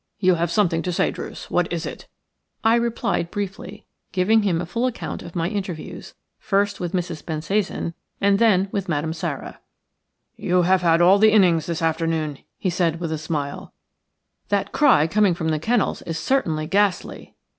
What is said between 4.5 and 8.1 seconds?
a full account of my interviews, first with Mrs. Bensasan